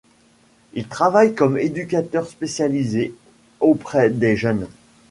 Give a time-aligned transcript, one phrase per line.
[0.73, 3.13] Il travaille comme éducateur spécialisé
[3.59, 4.65] auprès des jeunes.